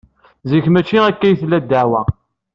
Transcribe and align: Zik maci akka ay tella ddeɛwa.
Zik 0.49 0.65
maci 0.73 0.97
akka 1.09 1.25
ay 1.27 1.35
tella 1.39 1.57
ddeɛwa. 1.63 2.01